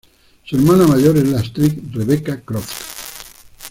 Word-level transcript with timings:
Su 0.45 0.55
hermana 0.55 0.87
mayor 0.87 1.15
es 1.17 1.27
la 1.29 1.37
actriz 1.41 1.75
Rebecca 1.93 2.41
Croft. 2.41 3.49